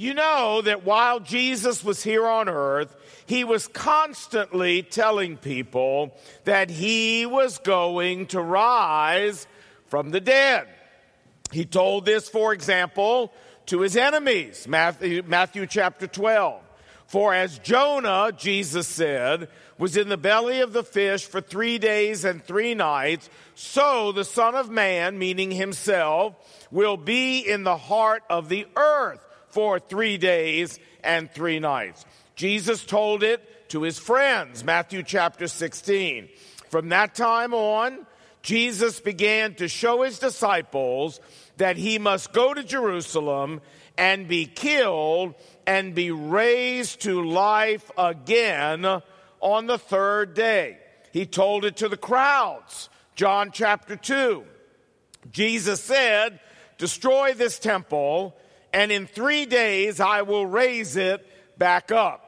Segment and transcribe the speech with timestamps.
[0.00, 6.70] You know that while Jesus was here on earth, he was constantly telling people that
[6.70, 9.46] he was going to rise
[9.88, 10.66] from the dead.
[11.52, 13.30] He told this, for example,
[13.66, 16.62] to his enemies, Matthew, Matthew chapter 12.
[17.06, 22.24] For as Jonah, Jesus said, was in the belly of the fish for three days
[22.24, 26.36] and three nights, so the Son of Man, meaning himself,
[26.70, 32.04] will be in the heart of the earth for three days and three nights.
[32.34, 36.28] Jesus told it to his friends, Matthew chapter 16.
[36.68, 38.06] From that time on,
[38.42, 41.20] Jesus began to show his disciples
[41.58, 43.60] that he must go to Jerusalem
[43.98, 45.34] and be killed
[45.66, 49.02] and be raised to life again
[49.40, 50.78] on the third day.
[51.12, 52.88] He told it to the crowds.
[53.14, 54.44] John chapter 2.
[55.30, 56.40] Jesus said,
[56.78, 58.34] Destroy this temple,
[58.72, 61.26] and in three days I will raise it
[61.58, 62.26] back up.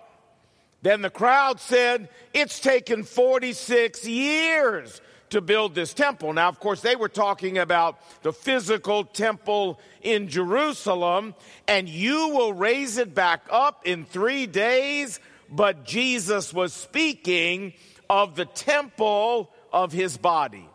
[0.82, 5.00] Then the crowd said, It's taken 46 years
[5.30, 6.32] to build this temple.
[6.32, 11.34] Now, of course, they were talking about the physical temple in Jerusalem,
[11.66, 15.20] and you will raise it back up in three days.
[15.48, 17.72] But Jesus was speaking
[18.10, 20.68] of the temple of his body.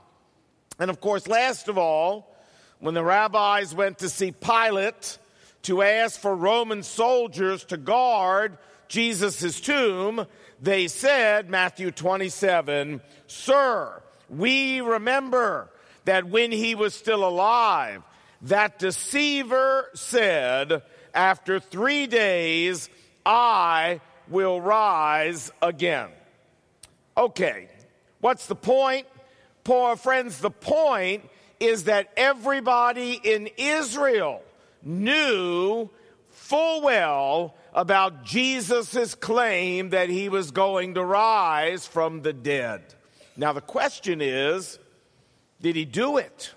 [0.80, 2.36] And of course, last of all,
[2.80, 5.18] when the rabbis went to see Pilate
[5.68, 10.26] to ask for Roman soldiers to guard Jesus' tomb,
[10.62, 15.70] they said, Matthew 27, Sir, we remember
[16.06, 18.02] that when he was still alive,
[18.44, 22.90] that deceiver said, After three days,
[23.26, 26.12] I will rise again.
[27.18, 27.68] Okay,
[28.22, 29.06] what's the point?
[29.66, 31.30] Poor friends, the point
[31.60, 34.42] is that everybody in Israel
[34.84, 35.90] knew
[36.30, 42.82] full well about Jesus' claim that he was going to rise from the dead.
[43.36, 44.80] Now, the question is
[45.62, 46.54] did he do it?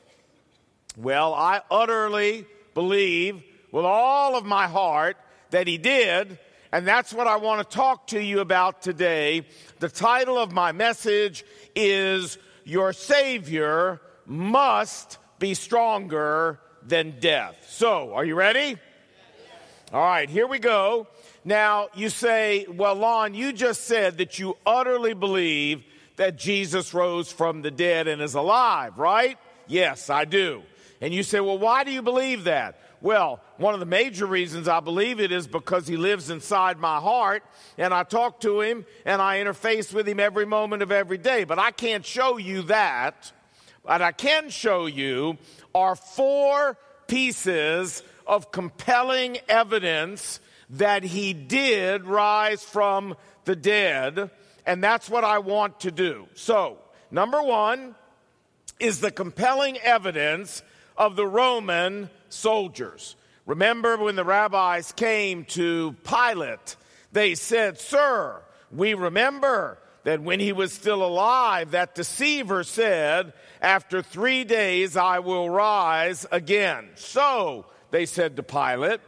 [0.97, 5.17] Well, I utterly believe with all of my heart
[5.51, 6.39] that he did,
[6.73, 9.47] and that's what I want to talk to you about today.
[9.79, 11.45] The title of my message
[11.75, 17.57] is Your Savior Must Be Stronger Than Death.
[17.69, 18.77] So, are you ready?
[19.93, 21.09] All right, here we go.
[21.45, 25.83] Now, you say, well, Lon, you just said that you utterly believe
[26.17, 29.39] that Jesus rose from the dead and is alive, right?
[29.67, 30.63] Yes, I do.
[31.01, 32.79] And you say, well, why do you believe that?
[33.01, 36.99] Well, one of the major reasons I believe it is because he lives inside my
[36.99, 37.43] heart
[37.79, 41.45] and I talk to him and I interface with him every moment of every day.
[41.45, 43.33] But I can't show you that.
[43.85, 45.39] But I can show you
[45.75, 46.77] are four
[47.07, 54.31] pieces of compelling evidence that he did rise from the dead
[54.67, 56.29] and that's what I want to do.
[56.35, 56.79] So,
[57.11, 57.95] number one
[58.79, 60.63] is the compelling evidence
[60.97, 63.17] of the Roman soldiers.
[63.47, 66.77] Remember when the rabbis came to Pilate,
[67.13, 74.03] they said, Sir, we remember that when he was still alive, that deceiver said, After
[74.03, 76.91] three days I will rise again.
[76.95, 79.01] So, they said to Pilate,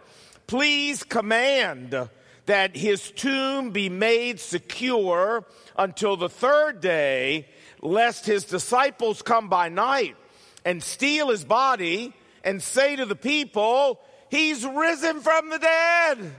[0.47, 2.08] Please command
[2.47, 5.44] that his tomb be made secure
[5.76, 7.48] until the third day,
[7.80, 10.16] lest his disciples come by night
[10.64, 12.12] and steal his body
[12.44, 16.32] and say to the people, He's risen from the dead.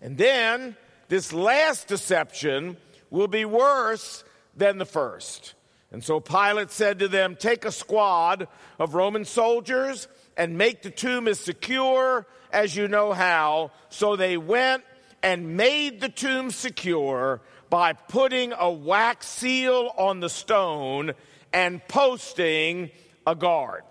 [0.00, 0.76] And then
[1.08, 2.76] this last deception
[3.10, 4.24] will be worse
[4.56, 5.54] than the first.
[5.90, 8.48] And so Pilate said to them, Take a squad
[8.78, 13.70] of Roman soldiers and make the tomb as secure as you know how.
[13.88, 14.84] So they went
[15.22, 21.12] and made the tomb secure by putting a wax seal on the stone
[21.52, 22.90] and posting
[23.26, 23.82] a guard.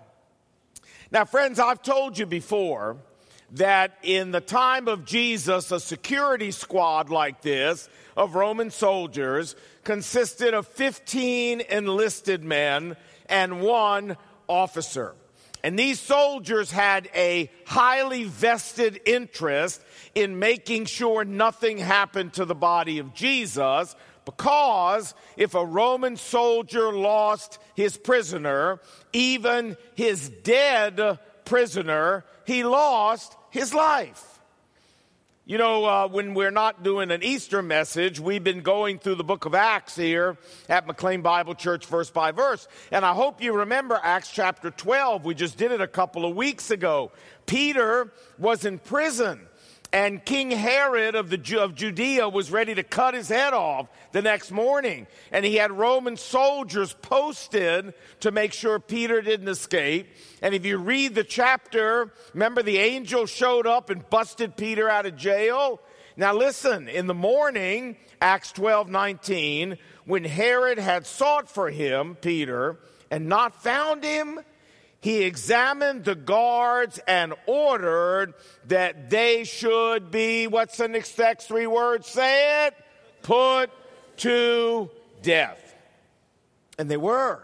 [1.10, 2.98] Now, friends, I've told you before
[3.52, 10.54] that in the time of Jesus, a security squad like this of Roman soldiers consisted
[10.54, 12.96] of 15 enlisted men
[13.26, 14.16] and one
[14.48, 15.14] officer.
[15.64, 19.82] And these soldiers had a highly vested interest
[20.14, 26.92] in making sure nothing happened to the body of Jesus because if a Roman soldier
[26.92, 28.78] lost his prisoner,
[29.14, 34.38] even his dead prisoner, he lost his life.
[35.48, 39.24] You know, uh, when we're not doing an Easter message, we've been going through the
[39.24, 40.36] book of Acts here
[40.68, 42.68] at McLean Bible Church, verse by verse.
[42.92, 45.24] And I hope you remember Acts chapter 12.
[45.24, 47.12] We just did it a couple of weeks ago.
[47.46, 49.47] Peter was in prison
[49.92, 54.20] And King Herod of, the, of Judea was ready to cut his head off the
[54.20, 55.06] next morning.
[55.32, 60.08] And he had Roman soldiers posted to make sure Peter didn't escape.
[60.42, 65.06] And if you read the chapter, remember the angel showed up and busted Peter out
[65.06, 65.80] of jail?
[66.18, 72.76] Now listen, in the morning, Acts 12 19, when Herod had sought for him, Peter,
[73.10, 74.40] and not found him,
[75.00, 78.34] he examined the guards and ordered
[78.66, 81.16] that they should be, what's the next
[81.46, 82.08] three words?
[82.08, 82.74] Say it,
[83.22, 83.70] put
[84.18, 84.90] to
[85.22, 85.74] death.
[86.78, 87.42] And they were.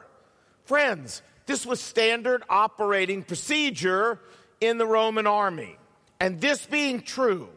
[0.65, 4.19] Friends, this was standard operating procedure
[4.61, 5.77] in the Roman army.
[6.19, 7.49] And this being true,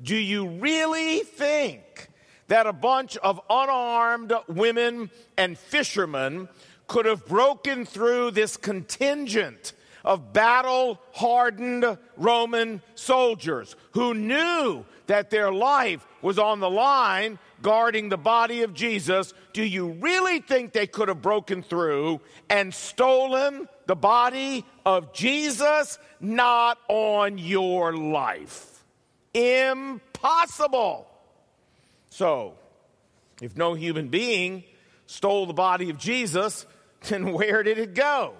[0.00, 2.08] do you really think
[2.48, 6.48] that a bunch of unarmed women and fishermen
[6.92, 9.72] could have broken through this contingent
[10.04, 18.10] of battle hardened Roman soldiers who knew that their life was on the line guarding
[18.10, 19.32] the body of Jesus.
[19.54, 25.98] Do you really think they could have broken through and stolen the body of Jesus?
[26.20, 28.84] Not on your life.
[29.32, 31.08] Impossible.
[32.10, 32.52] So,
[33.40, 34.64] if no human being
[35.06, 36.66] stole the body of Jesus,
[37.08, 38.34] then where did it go?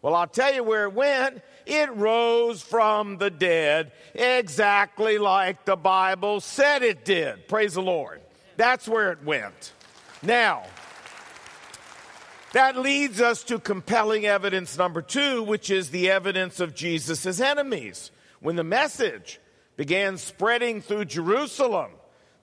[0.00, 1.42] Well, I'll tell you where it went.
[1.66, 7.48] It rose from the dead exactly like the Bible said it did.
[7.48, 8.20] Praise the Lord.
[8.56, 9.72] That's where it went.
[10.22, 10.64] Now,
[12.52, 18.10] that leads us to compelling evidence number two, which is the evidence of Jesus' enemies.
[18.40, 19.40] When the message
[19.76, 21.90] began spreading through Jerusalem,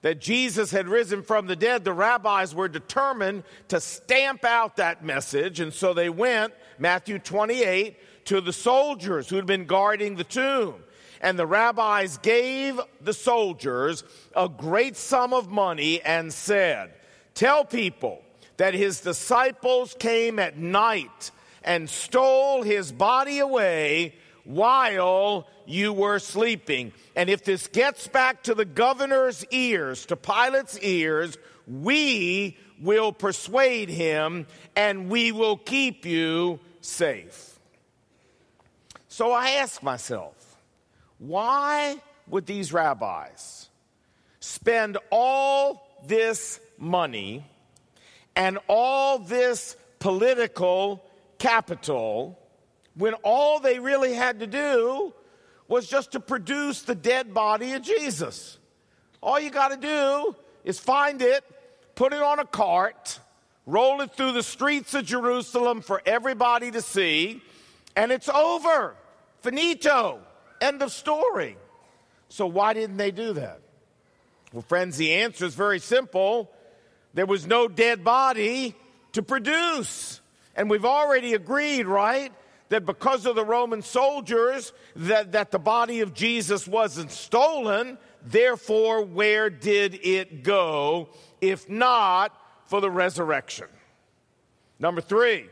[0.06, 5.04] that Jesus had risen from the dead, the rabbis were determined to stamp out that
[5.04, 5.58] message.
[5.58, 10.76] And so they went, Matthew 28, to the soldiers who had been guarding the tomb.
[11.20, 14.04] And the rabbis gave the soldiers
[14.36, 16.92] a great sum of money and said,
[17.34, 18.22] Tell people
[18.58, 21.32] that his disciples came at night
[21.64, 24.14] and stole his body away
[24.46, 26.92] while you were sleeping.
[27.14, 33.88] And if this gets back to the governor's ears, to Pilate's ears, we will persuade
[33.88, 37.58] him and we will keep you safe.
[39.08, 40.34] So I ask myself,
[41.18, 43.68] why would these rabbis
[44.40, 47.44] spend all this money
[48.36, 51.02] and all this political
[51.38, 52.38] capital
[52.96, 55.12] when all they really had to do
[55.68, 58.58] was just to produce the dead body of Jesus.
[59.22, 61.44] All you got to do is find it,
[61.94, 63.20] put it on a cart,
[63.66, 67.42] roll it through the streets of Jerusalem for everybody to see,
[67.94, 68.94] and it's over.
[69.42, 70.20] Finito.
[70.60, 71.56] End of story.
[72.28, 73.60] So, why didn't they do that?
[74.52, 76.50] Well, friends, the answer is very simple.
[77.14, 78.74] There was no dead body
[79.12, 80.20] to produce.
[80.54, 82.32] And we've already agreed, right?
[82.68, 89.04] That because of the Roman soldiers that, that the body of Jesus wasn't stolen, therefore
[89.04, 91.08] where did it go
[91.40, 92.32] if not
[92.66, 93.66] for the resurrection?
[94.78, 95.48] Number 3.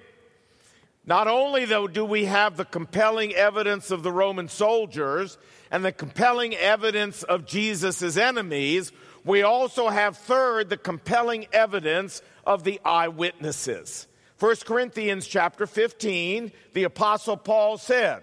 [1.06, 5.36] Not only though do we have the compelling evidence of the Roman soldiers
[5.70, 8.90] and the compelling evidence of Jesus' enemies,
[9.24, 14.06] we also have third the compelling evidence of the eyewitnesses.
[14.44, 18.22] 1 Corinthians chapter 15, the apostle Paul said,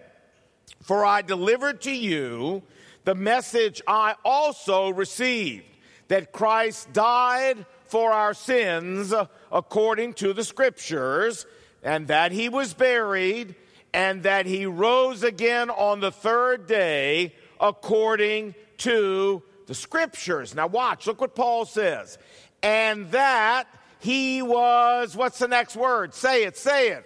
[0.80, 2.62] For I delivered to you
[3.06, 5.66] the message I also received,
[6.10, 9.12] that Christ died for our sins
[9.52, 11.48] according to the scriptures,
[11.82, 13.56] and that he was buried,
[13.92, 20.54] and that he rose again on the third day according to the scriptures.
[20.54, 22.20] Now watch, look what Paul says.
[22.62, 23.66] And that
[24.02, 26.14] he was, what's the next word?
[26.14, 27.06] Say it, say it.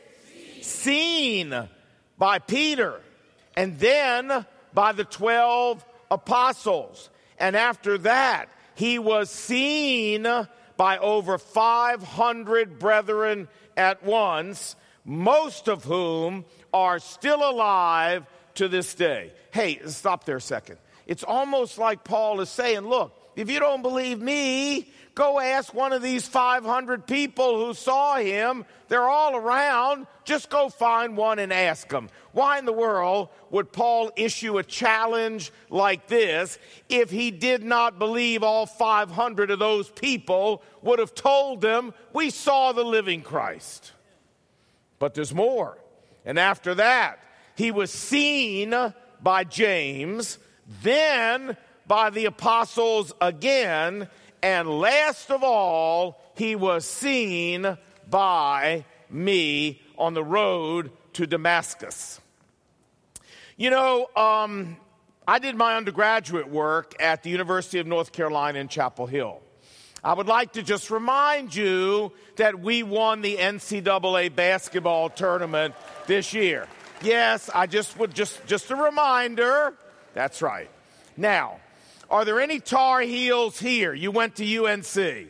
[0.61, 1.69] Seen, Seen
[2.17, 3.01] by Peter,
[3.55, 7.09] and then by the 12 apostles.
[7.37, 10.25] And after that, he was seen
[10.77, 18.25] by over 500 brethren at once, most of whom are still alive
[18.55, 19.33] to this day.
[19.51, 20.77] Hey, stop there a second.
[21.07, 25.93] It's almost like Paul is saying, look, if you don't believe me, Go ask one
[25.93, 28.65] of these 500 people who saw him.
[28.89, 30.07] They're all around.
[30.25, 32.09] Just go find one and ask them.
[32.33, 37.97] Why in the world would Paul issue a challenge like this if he did not
[37.97, 43.93] believe all 500 of those people would have told them, We saw the living Christ?
[44.99, 45.77] But there's more.
[46.25, 47.23] And after that,
[47.55, 48.75] he was seen
[49.21, 50.39] by James,
[50.83, 51.55] then
[51.87, 54.09] by the apostles again.
[54.45, 62.21] And last of all, he was seen by me on the road to Damascus.
[63.57, 64.77] You know, um,
[65.27, 69.41] I did my undergraduate work at the University of North Carolina in Chapel Hill.
[70.03, 75.73] I would like to just remind you that we won the NCAA basketball tournament
[76.05, 76.67] this year.
[77.01, 79.73] Yes, I just would just just a reminder.
[80.13, 80.69] That's right.
[81.17, 81.61] Now,
[82.09, 83.93] are there any Tar Heels here?
[83.93, 85.27] You went to UNC.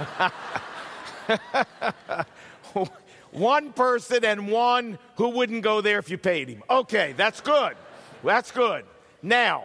[3.32, 6.62] one person and one who wouldn't go there if you paid him.
[6.68, 7.76] Okay, that's good.
[8.24, 8.84] That's good.
[9.22, 9.64] Now,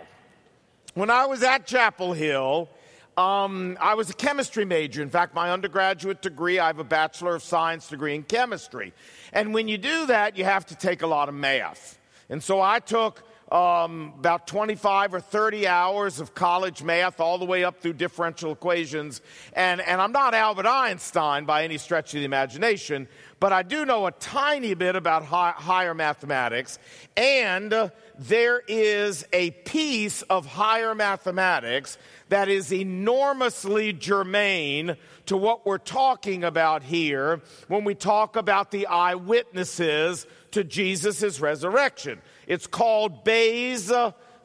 [0.93, 2.69] when I was at Chapel Hill,
[3.17, 5.01] um, I was a chemistry major.
[5.01, 8.93] In fact, my undergraduate degree, I have a Bachelor of Science degree in chemistry.
[9.31, 11.97] And when you do that, you have to take a lot of math.
[12.29, 17.45] And so I took um, about 25 or 30 hours of college math, all the
[17.45, 19.21] way up through differential equations.
[19.53, 23.07] And, and I'm not Albert Einstein by any stretch of the imagination,
[23.39, 26.79] but I do know a tiny bit about high, higher mathematics.
[27.15, 31.97] And uh, there is a piece of higher mathematics
[32.29, 34.97] that is enormously germane
[35.27, 42.21] to what we're talking about here when we talk about the eyewitnesses to Jesus' resurrection.
[42.47, 43.91] It's called Bayes'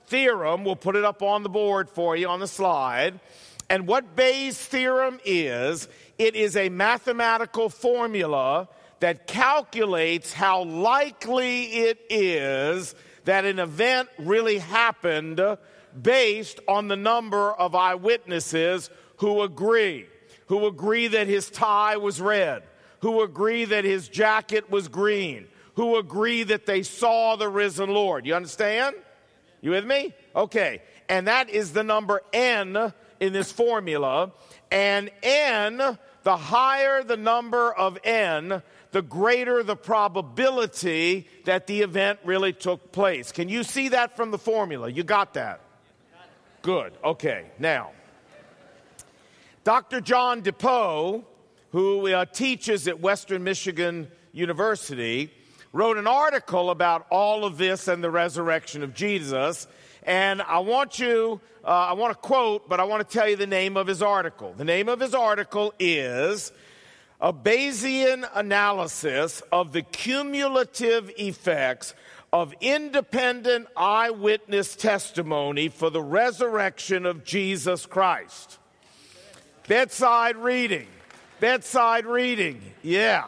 [0.06, 0.64] theorem.
[0.64, 3.20] We'll put it up on the board for you on the slide.
[3.68, 5.88] And what Bayes' theorem is,
[6.18, 14.58] it is a mathematical formula that calculates how likely it is that an event really
[14.58, 15.40] happened
[16.00, 20.06] based on the number of eyewitnesses who agree,
[20.46, 22.62] who agree that his tie was red,
[23.00, 28.26] who agree that his jacket was green, who agree that they saw the risen Lord.
[28.26, 28.96] You understand?
[29.60, 30.14] You with me?
[30.34, 30.82] Okay.
[31.08, 34.32] And that is the number n in this formula.
[34.70, 38.62] And n, the higher the number of n,
[38.92, 43.32] the greater the probability that the event really took place.
[43.32, 44.90] Can you see that from the formula?
[44.90, 45.60] You got that?
[46.62, 46.92] Good.
[47.02, 47.46] Okay.
[47.58, 47.92] Now,
[49.64, 50.00] Dr.
[50.00, 51.24] John DePoe,
[51.70, 55.32] who uh, teaches at Western Michigan University,
[55.72, 59.66] wrote an article about all of this and the resurrection of Jesus.
[60.02, 63.36] And I want you, uh, I want to quote, but I want to tell you
[63.36, 64.54] the name of his article.
[64.56, 66.52] The name of his article is
[67.20, 71.94] A Bayesian Analysis of the Cumulative Effects
[72.32, 78.58] of Independent Eyewitness Testimony for the Resurrection of Jesus Christ.
[79.68, 80.86] Bedside reading.
[81.40, 82.60] Bedside reading.
[82.82, 83.26] Yeah.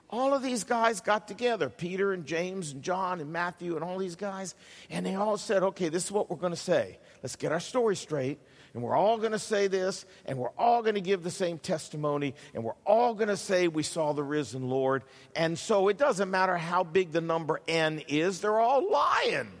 [0.09, 3.97] All of these guys got together Peter and James and John and Matthew and all
[3.97, 4.55] these guys,
[4.89, 6.97] and they all said, okay, this is what we're going to say.
[7.21, 8.39] Let's get our story straight,
[8.73, 11.57] and we're all going to say this, and we're all going to give the same
[11.57, 15.03] testimony, and we're all going to say we saw the risen Lord.
[15.35, 19.51] And so it doesn't matter how big the number N is, they're all lying.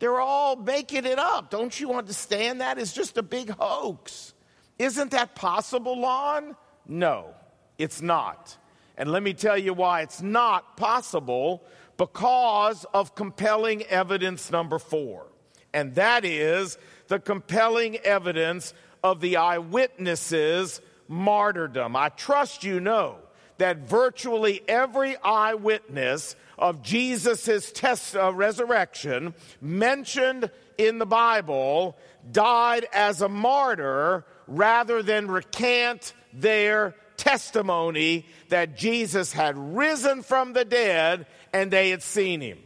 [0.00, 1.48] They're all making it up.
[1.48, 2.76] Don't you understand that?
[2.76, 4.34] It's just a big hoax.
[4.76, 6.56] Isn't that possible, Lon?
[6.88, 7.34] No,
[7.78, 8.56] it's not.
[9.02, 11.64] And let me tell you why it's not possible
[11.96, 15.26] because of compelling evidence number four.
[15.74, 16.78] And that is
[17.08, 21.96] the compelling evidence of the eyewitnesses' martyrdom.
[21.96, 23.16] I trust you know
[23.58, 31.98] that virtually every eyewitness of Jesus' test, uh, resurrection mentioned in the Bible
[32.30, 40.64] died as a martyr rather than recant their testimony that Jesus had risen from the
[40.64, 42.58] dead and they had seen him.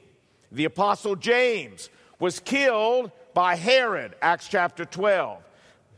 [0.52, 5.42] The Apostle James was killed by Herod, Acts chapter 12.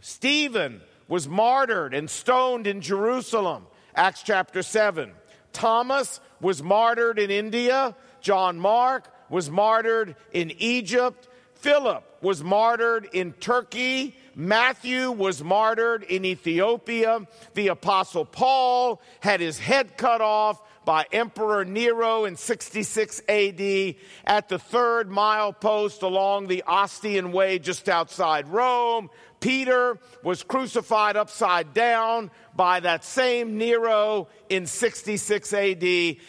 [0.01, 5.13] Stephen was martyred and stoned in Jerusalem, Acts chapter 7.
[5.53, 7.97] Thomas was martyred in India.
[8.21, 11.29] John Mark was martyred in Egypt.
[11.55, 14.17] Philip was martyred in Turkey.
[14.41, 17.27] Matthew was martyred in Ethiopia.
[17.55, 24.49] The Apostle Paul had his head cut off by Emperor Nero in 66 AD at
[24.49, 29.11] the third milepost along the Ostian Way just outside Rome.
[29.41, 35.85] Peter was crucified upside down by that same Nero in 66 AD.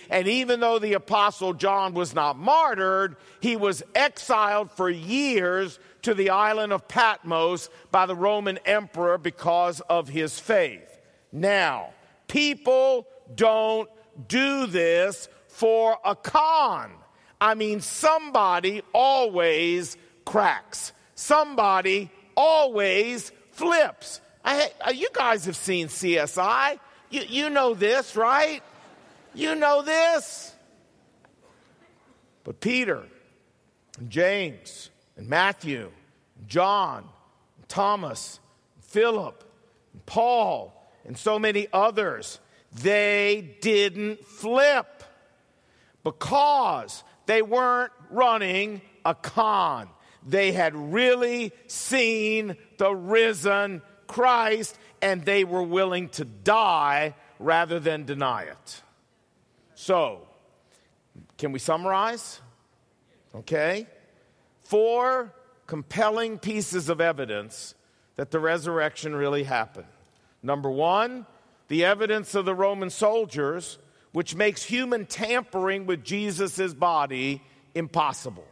[0.10, 6.14] And even though the Apostle John was not martyred, he was exiled for years to
[6.14, 11.00] the island of Patmos by the Roman emperor because of his faith.
[11.32, 11.90] Now,
[12.28, 13.90] people don't
[14.28, 16.92] do this for a con.
[17.42, 24.22] I mean, somebody always cracks, somebody always flips.
[24.44, 26.80] I, uh, you guys have seen CSI.
[27.10, 28.64] You, you know this, right?
[29.34, 30.54] You know this.
[32.44, 33.04] But Peter,
[34.00, 34.90] and James,
[35.20, 35.92] and Matthew,
[36.38, 37.04] and John,
[37.58, 38.40] and Thomas,
[38.76, 39.44] and Philip,
[39.92, 40.74] and Paul,
[41.06, 42.40] and so many others
[42.72, 45.04] they didn't flip
[46.06, 49.90] because they weren't running a con.
[50.26, 58.06] They had really seen the risen Christ and they were willing to die rather than
[58.06, 58.82] deny it.
[59.76, 60.28] So,
[61.38, 62.40] can we summarize?
[63.36, 63.88] Okay.
[64.70, 65.34] Four
[65.66, 67.74] compelling pieces of evidence
[68.18, 69.88] that the resurrection really happened.
[70.44, 71.26] Number one,
[71.70, 73.80] the evidence of the Roman soldiers,
[74.12, 77.42] which makes human tampering with Jesus' body
[77.74, 78.46] impossible.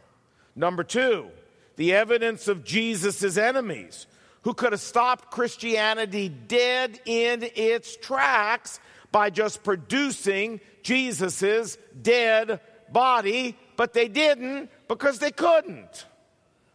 [0.56, 1.28] Number two,
[1.76, 4.08] the evidence of Jesus' enemies,
[4.42, 8.80] who could have stopped Christianity dead in its tracks
[9.12, 12.58] by just producing Jesus' dead
[12.90, 16.06] body, but they didn't because they couldn't.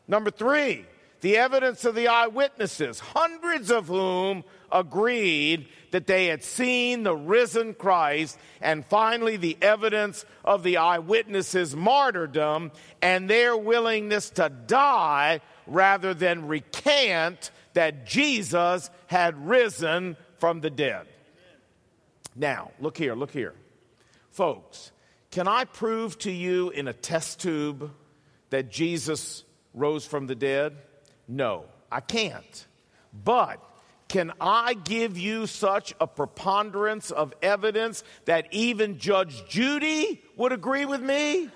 [0.07, 0.85] Number three,
[1.21, 7.73] the evidence of the eyewitnesses, hundreds of whom agreed that they had seen the risen
[7.73, 16.13] Christ, and finally, the evidence of the eyewitnesses' martyrdom and their willingness to die rather
[16.13, 21.07] than recant that Jesus had risen from the dead.
[22.35, 23.53] Now, look here, look here.
[24.31, 24.91] Folks,
[25.31, 27.91] can I prove to you in a test tube
[28.49, 30.75] that Jesus rose from the dead?
[31.27, 32.67] No, I can't.
[33.13, 33.59] But
[34.07, 40.85] can I give you such a preponderance of evidence that even Judge Judy would agree
[40.85, 41.49] with me?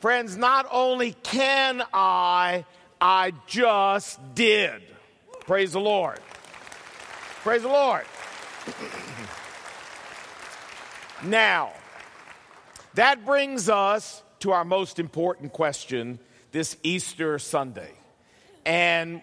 [0.00, 2.64] Friends, not only can I,
[3.00, 4.82] I just did.
[5.40, 6.20] Praise the Lord.
[7.42, 8.04] Praise the Lord.
[11.24, 11.72] now,
[12.94, 16.20] that brings us to our most important question
[16.52, 17.92] this Easter Sunday.
[18.64, 19.22] And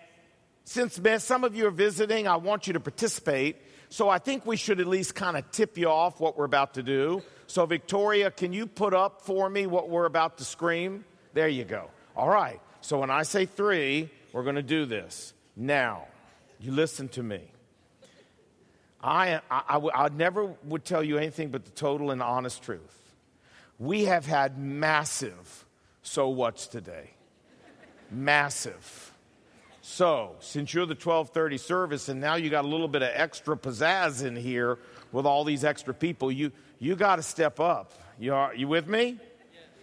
[0.64, 3.58] since some of you are visiting, I want you to participate.
[3.90, 6.74] So I think we should at least kind of tip you off what we're about
[6.76, 7.22] to do.
[7.48, 11.06] So, Victoria, can you put up for me what we're about to scream?
[11.34, 11.90] There you go.
[12.16, 12.60] All right.
[12.82, 15.34] So when I say three, we're going to do this.
[15.56, 16.06] Now,
[16.60, 17.42] you listen to me.
[19.02, 23.14] I, I, I, I never would tell you anything but the total and honest truth.
[23.78, 25.66] We have had massive
[26.02, 27.15] so what's today.
[28.12, 29.12] Massive.
[29.82, 33.56] So, since you're the 1230 service and now you got a little bit of extra
[33.56, 34.80] pizzazz in here
[35.12, 37.94] with all these extra people, you, you got to step up.
[38.20, 39.20] You, are, you with me?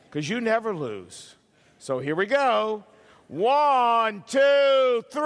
[0.04, 1.36] Because you never lose.
[1.78, 2.84] So here we go.
[3.28, 5.22] One, two, three.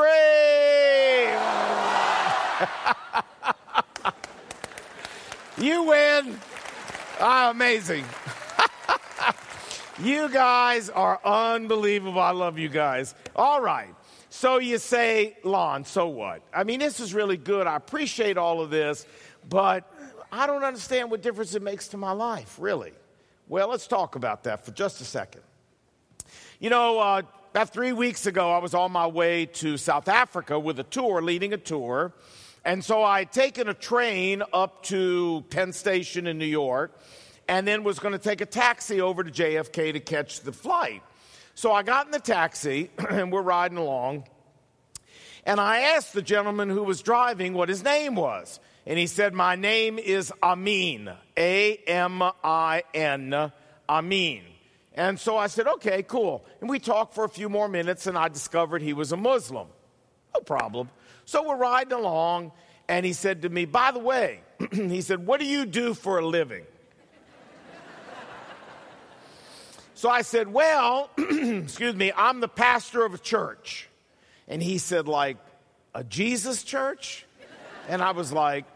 [5.67, 6.39] you win.
[7.19, 8.05] Ah, amazing.
[10.03, 12.21] You guys are unbelievable.
[12.21, 13.15] I love you guys.
[13.35, 13.95] All right.
[14.29, 16.43] So you say, Lon, so what?
[16.53, 17.67] I mean, this is really good.
[17.67, 19.07] I appreciate all of this,
[19.49, 19.91] but
[20.31, 22.93] I don't understand what difference it makes to my life, really.
[23.49, 25.43] Well, let's talk about that for just a second.
[26.59, 30.59] You know, uh, about three weeks ago, I was on my way to South Africa
[30.59, 32.13] with a tour, leading a tour.
[32.67, 37.01] And so I had taken a train up to Penn Station in New York
[37.49, 41.03] and then was going to take a taxi over to JFK to catch the flight.
[41.55, 44.25] So I got in the taxi and we're riding along.
[45.45, 48.59] And I asked the gentleman who was driving what his name was.
[48.85, 51.11] And he said, My name is Amin.
[51.37, 53.53] A M I N.
[53.89, 54.43] Amin.
[54.95, 56.45] And so I said, Okay, cool.
[56.61, 59.69] And we talked for a few more minutes and I discovered he was a Muslim.
[60.35, 60.91] No problem.
[61.25, 62.53] So we're riding along,
[62.89, 64.41] and he said to me, By the way,
[64.73, 66.65] he said, What do you do for a living?
[69.97, 73.89] So I said, Well, excuse me, I'm the pastor of a church.
[74.47, 75.39] And he said, Like,
[75.95, 77.25] a Jesus church?
[77.89, 78.67] And I was like,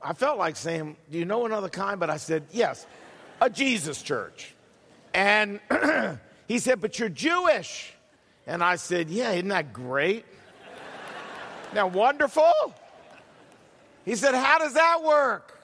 [0.00, 1.98] I felt like saying, Do you know another kind?
[1.98, 2.86] But I said, Yes,
[3.40, 4.54] a Jesus church.
[5.12, 5.58] And
[6.46, 7.92] he said, But you're Jewish.
[8.46, 10.24] And I said, Yeah, isn't that great?
[11.74, 12.52] now, wonderful?
[14.04, 15.60] He said, How does that work?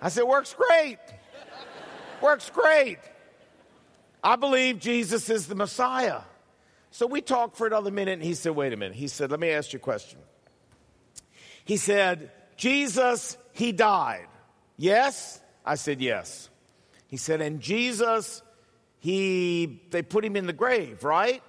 [0.00, 0.98] I said, Works great.
[2.22, 2.98] Works great.
[4.24, 6.22] I believe Jesus is the Messiah.
[6.90, 8.96] So we talked for another minute, and he said, Wait a minute.
[8.96, 10.18] He said, Let me ask you a question.
[11.64, 14.26] He said, Jesus, he died.
[14.78, 15.40] Yes?
[15.64, 16.48] I said, Yes.
[17.06, 18.42] He said, And Jesus,
[18.98, 21.42] he, they put him in the grave, right?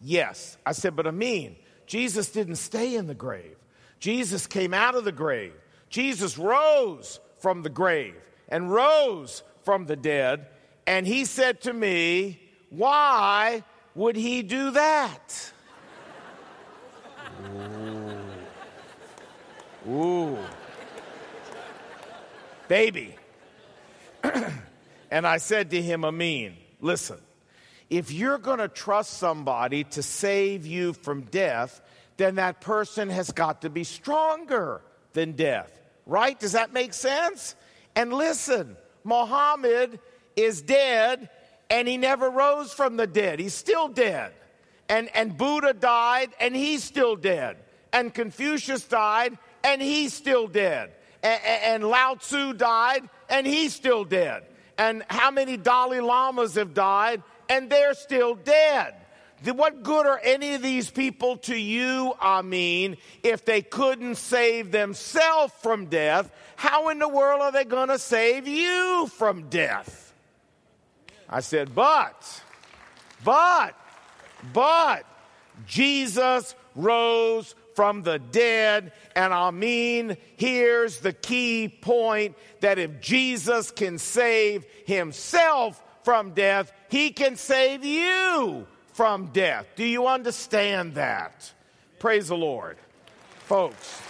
[0.00, 0.56] Yes.
[0.64, 3.56] I said, But I mean, Jesus didn't stay in the grave.
[3.98, 5.54] Jesus came out of the grave.
[5.88, 8.14] Jesus rose from the grave
[8.48, 10.46] and rose from the dead.
[10.86, 12.40] And he said to me,
[12.70, 13.64] Why
[13.94, 15.52] would he do that?
[19.86, 19.90] Ooh.
[19.90, 20.38] Ooh.
[22.68, 23.14] Baby.
[25.10, 27.18] and I said to him, Amin, listen,
[27.88, 31.80] if you're going to trust somebody to save you from death,
[32.16, 34.82] then that person has got to be stronger
[35.14, 35.80] than death.
[36.06, 36.38] Right?
[36.38, 37.54] Does that make sense?
[37.96, 39.98] And listen, Muhammad
[40.36, 41.28] is dead
[41.68, 43.38] and he never rose from the dead.
[43.38, 44.32] He's still dead.
[44.88, 47.56] And, and Buddha died and he's still dead.
[47.92, 50.92] And Confucius died and he's still dead.
[51.22, 54.44] And, and Lao Tzu died and he's still dead.
[54.78, 58.94] And how many Dalai Lamas have died and they're still dead?
[59.44, 64.70] What good are any of these people to you, I mean, if they couldn't save
[64.70, 66.30] themselves from death?
[66.56, 70.09] How in the world are they going to save you from death?
[71.30, 72.42] I said, but,
[73.24, 73.76] but,
[74.52, 75.06] but,
[75.66, 78.92] Jesus rose from the dead.
[79.14, 86.72] And I mean, here's the key point that if Jesus can save himself from death,
[86.88, 89.66] he can save you from death.
[89.76, 91.52] Do you understand that?
[92.00, 92.76] Praise the Lord.
[93.46, 94.02] Folks,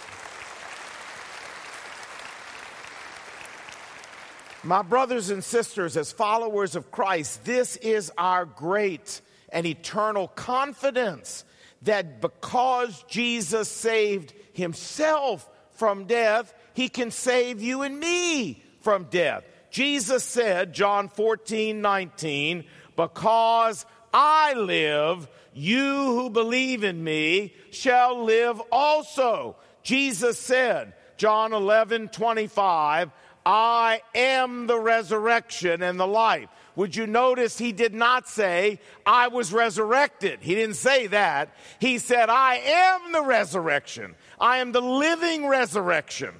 [4.63, 11.43] my brothers and sisters, as followers of Christ, this is our great and eternal confidence
[11.83, 19.43] that because Jesus saved himself from death, he can save you and me from death.
[19.71, 28.61] Jesus said, John 14, 19, because I live, you who believe in me shall live
[28.71, 29.55] also.
[29.81, 33.11] Jesus said, John 11, 25,
[33.45, 36.49] I am the resurrection and the life.
[36.75, 40.39] Would you notice he did not say, I was resurrected?
[40.41, 41.53] He didn't say that.
[41.79, 44.15] He said, I am the resurrection.
[44.39, 46.33] I am the living resurrection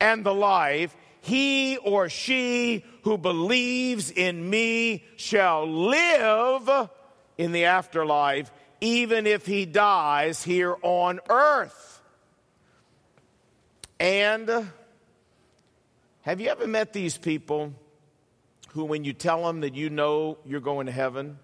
[0.00, 0.94] and the life.
[1.20, 6.90] He or she who believes in me shall live
[7.38, 12.02] in the afterlife, even if he dies here on earth.
[13.98, 14.68] And
[16.24, 17.74] have you ever met these people
[18.70, 21.38] who, when you tell them that you know you're going to heaven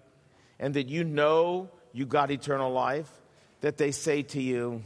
[0.59, 3.07] and that you know you got eternal life,
[3.61, 4.81] that they say to you,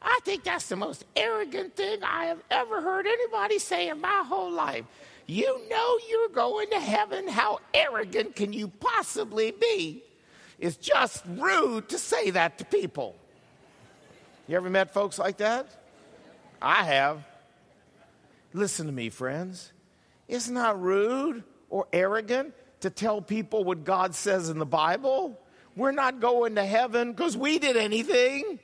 [0.00, 4.24] I think that's the most arrogant thing I have ever heard anybody say in my
[4.26, 4.86] whole life.
[5.26, 7.28] You know you're going to heaven.
[7.28, 10.02] How arrogant can you possibly be?
[10.58, 13.14] It's just rude to say that to people.
[14.48, 15.68] You ever met folks like that?
[16.62, 17.22] I have.
[18.56, 19.70] Listen to me, friends.
[20.28, 25.38] It's not rude or arrogant to tell people what God says in the Bible.
[25.76, 28.58] We're not going to heaven because we did anything.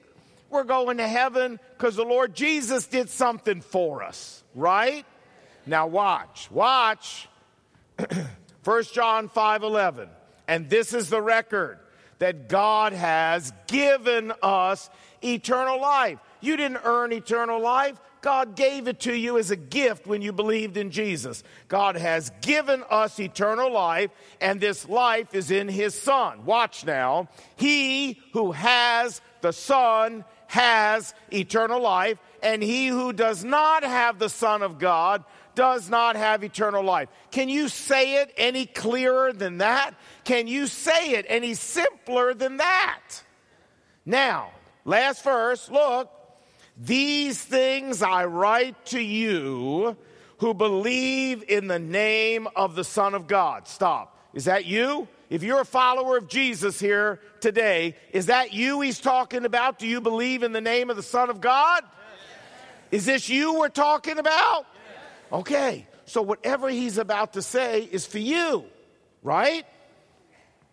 [0.49, 5.05] We're going to heaven because the Lord Jesus did something for us, right?
[5.67, 7.29] Now watch, watch.
[8.65, 10.09] 1 John 5 11.
[10.49, 11.79] And this is the record
[12.19, 14.89] that God has given us
[15.23, 16.19] eternal life.
[16.41, 18.01] You didn't earn eternal life.
[18.23, 21.43] God gave it to you as a gift when you believed in Jesus.
[21.67, 26.45] God has given us eternal life, and this life is in His Son.
[26.45, 27.29] Watch now.
[27.57, 34.29] He who has the Son has eternal life, and he who does not have the
[34.29, 37.09] Son of God does not have eternal life.
[37.31, 39.95] Can you say it any clearer than that?
[40.25, 43.01] Can you say it any simpler than that?
[44.07, 44.51] Now,
[44.85, 46.11] last verse, look.
[46.77, 49.97] These things I write to you
[50.39, 53.69] who believe in the name of the Son of God.
[53.69, 54.19] Stop.
[54.35, 55.07] Is that you?
[55.31, 59.79] If you're a follower of Jesus here today, is that you he's talking about?
[59.79, 61.85] Do you believe in the name of the Son of God?
[62.91, 64.67] Is this you we're talking about?
[65.33, 68.65] Okay, so whatever he's about to say is for you,
[69.23, 69.65] right?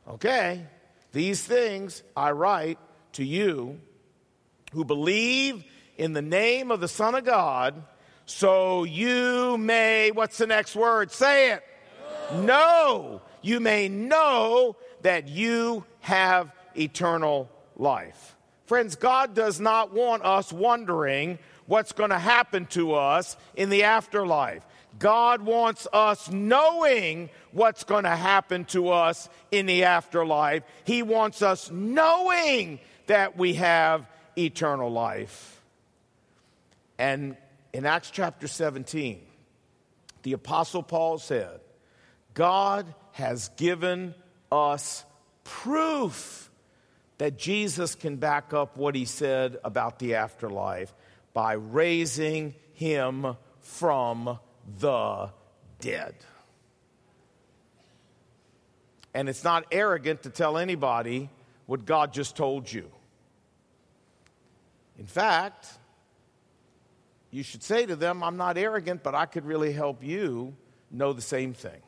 [0.07, 0.65] Okay,
[1.13, 2.79] these things I write
[3.13, 3.79] to you
[4.73, 5.63] who believe
[5.99, 7.83] in the name of the Son of God,
[8.25, 11.12] so you may, what's the next word?
[11.12, 11.63] Say it.
[12.31, 12.41] No.
[12.41, 13.21] no.
[13.41, 18.38] You may know that you have eternal life.
[18.65, 23.83] Friends, God does not want us wondering what's going to happen to us in the
[23.83, 24.65] afterlife.
[24.99, 30.63] God wants us knowing what's going to happen to us in the afterlife.
[30.85, 34.05] He wants us knowing that we have
[34.38, 35.58] eternal life.
[36.99, 37.38] And
[37.71, 39.21] in Acts chapter 17,
[40.23, 41.62] the Apostle Paul said,
[42.33, 44.13] God has given
[44.51, 45.05] us
[45.45, 46.51] proof
[47.17, 50.93] that Jesus can back up what he said about the afterlife
[51.33, 54.38] by raising him from
[54.79, 55.29] the
[55.79, 56.15] dead.
[59.13, 61.29] And it's not arrogant to tell anybody
[61.65, 62.91] what God just told you.
[64.97, 65.78] In fact,
[67.31, 70.55] you should say to them, I'm not arrogant, but I could really help you
[70.89, 71.81] know the same thing.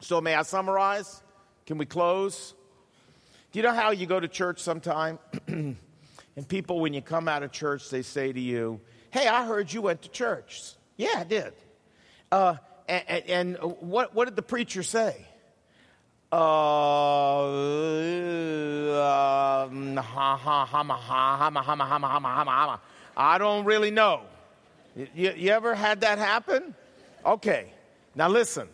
[0.00, 1.22] So, may I summarize?
[1.66, 2.54] Can we close?
[3.52, 5.18] Do you know how you go to church sometime?
[5.46, 5.76] and
[6.48, 8.80] people, when you come out of church, they say to you,
[9.10, 10.72] Hey, I heard you went to church.
[10.96, 11.52] Yeah, I did.
[12.30, 12.56] Uh,
[12.88, 15.26] and, and, what, what did the preacher say?
[16.32, 17.48] Uh,
[23.20, 24.22] I don't really know.
[24.96, 26.74] You, you ever had that happen?
[27.26, 27.70] Okay.
[28.14, 28.66] Now listen.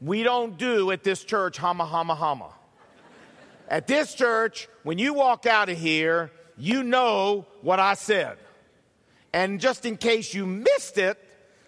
[0.00, 2.50] We don't do at this church hama hama hama.
[3.68, 8.38] At this church, when you walk out of here, you know what I said.
[9.32, 11.16] And just in case you missed it,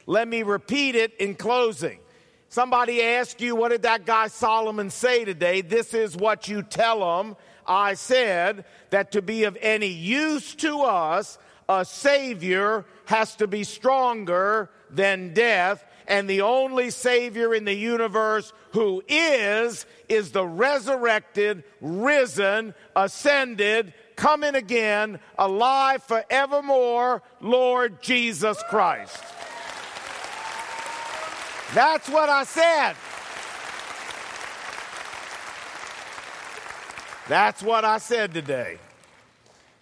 [0.07, 2.01] let me repeat it in closing.
[2.49, 5.61] Somebody asked you, What did that guy Solomon say today?
[5.61, 7.37] This is what you tell them.
[7.64, 13.64] I said that to be of any use to us, a Savior has to be
[13.64, 21.64] stronger than death and the only Savior in the universe who is, is the resurrected,
[21.81, 29.22] risen, ascended, coming again, alive forevermore, Lord Jesus Christ.
[31.72, 32.94] That's what I said.
[37.27, 38.79] That's what I said today.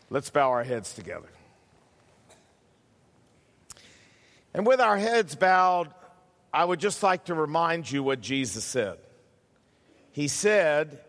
[0.08, 1.31] Let's bow our heads together.
[4.54, 5.92] And with our heads bowed,
[6.52, 8.98] I would just like to remind you what Jesus said.
[10.10, 11.00] He said,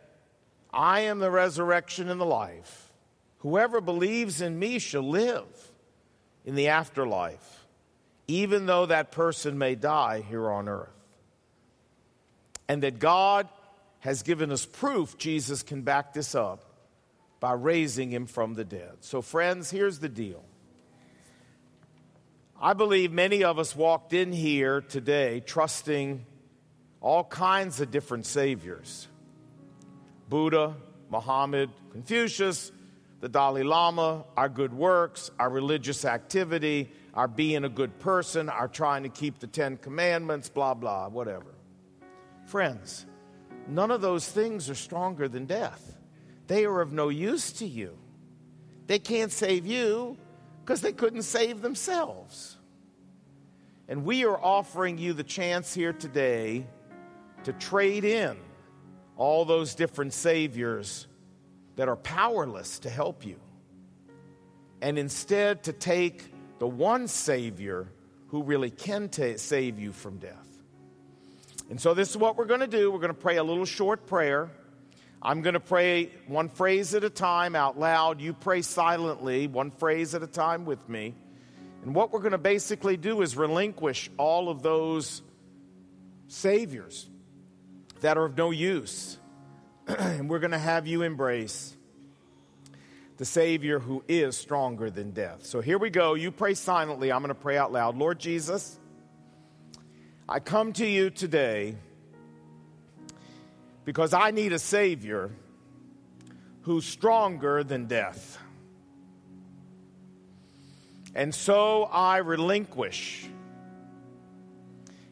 [0.71, 2.91] I am the resurrection and the life.
[3.39, 5.71] Whoever believes in me shall live
[6.45, 7.65] in the afterlife,
[8.27, 10.89] even though that person may die here on earth.
[12.69, 13.49] And that God
[13.99, 16.63] has given us proof Jesus can back this up
[17.41, 18.97] by raising him from the dead.
[19.01, 20.43] So, friends, here's the deal
[22.63, 26.26] I believe many of us walked in here today trusting
[27.02, 29.10] all kinds of different saviors
[30.30, 30.73] Buddha,
[31.10, 32.71] Muhammad, Confucius,
[33.19, 38.69] the Dalai Lama, our good works, our religious activity, our being a good person, our
[38.69, 41.54] trying to keep the Ten Commandments, blah, blah, whatever.
[42.45, 43.06] Friends,
[43.67, 45.97] none of those things are stronger than death.
[46.47, 47.97] They are of no use to you.
[48.88, 50.17] They can't save you,
[50.63, 52.58] because they couldn't save themselves.
[53.88, 56.65] And we are offering you the chance here today
[57.43, 58.38] to trade in
[59.17, 61.08] all those different saviors
[61.76, 63.39] that are powerless to help you,
[64.82, 67.91] and instead to take the one Savior
[68.28, 70.47] who really can save you from death.
[71.69, 72.91] And so, this is what we're going to do.
[72.91, 74.49] We're going to pray a little short prayer.
[75.25, 78.19] I'm going to pray one phrase at a time out loud.
[78.19, 81.15] You pray silently, one phrase at a time with me.
[81.83, 85.21] And what we're going to basically do is relinquish all of those
[86.27, 87.09] saviors
[88.01, 89.17] that are of no use.
[89.88, 91.73] and we're going to have you embrace
[93.15, 95.45] the Savior who is stronger than death.
[95.45, 96.15] So here we go.
[96.15, 97.13] You pray silently.
[97.13, 97.97] I'm going to pray out loud.
[97.97, 98.77] Lord Jesus,
[100.27, 101.75] I come to you today
[103.86, 105.32] because I need a Savior
[106.62, 108.38] who's stronger than death.
[111.15, 113.28] And so I relinquish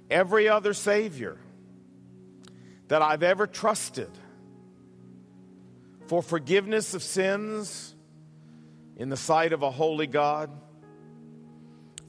[0.10, 1.38] every other Savior
[2.88, 4.10] that I've ever trusted
[6.08, 7.96] for forgiveness of sins
[8.98, 10.50] in the sight of a holy God,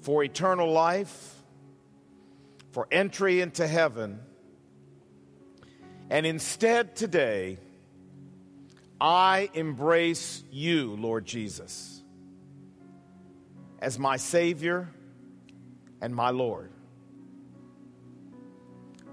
[0.00, 1.34] for eternal life,
[2.72, 4.18] for entry into heaven.
[6.12, 7.56] And instead, today,
[9.00, 12.02] I embrace you, Lord Jesus,
[13.78, 14.90] as my Savior
[16.02, 16.70] and my Lord.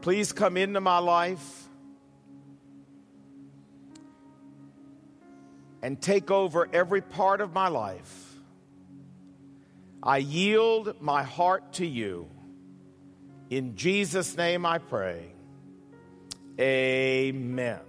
[0.02, 1.70] Please come into my life
[5.82, 8.34] and take over every part of my life.
[10.04, 12.28] I yield my heart to you.
[13.50, 15.38] In Jesus' name I pray.
[16.60, 17.88] Amen.